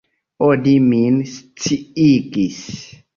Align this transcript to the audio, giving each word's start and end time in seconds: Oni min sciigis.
Oni 0.45 0.71
min 0.85 1.19
sciigis. 1.33 2.63